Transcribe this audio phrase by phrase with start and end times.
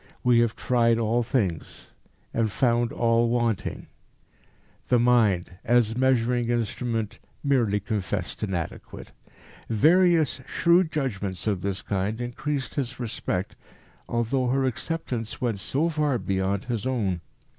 [0.23, 1.91] "We have tried all things,
[2.33, 3.85] and found all wanting"
[4.87, 9.11] the mind, as measuring instrument, merely confessed inadequate.
[9.69, 13.55] Various shrewd judgments of this kind increased his respect,
[14.09, 17.21] although her acceptance went so far beyond his own.